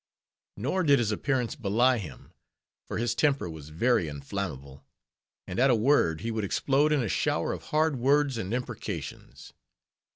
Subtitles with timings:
[0.57, 2.33] Nor did his appearance belie him;
[2.87, 4.83] for his temper was very inflammable;
[5.45, 9.53] and at a word, he would explode in a shower of hard words and imprecations.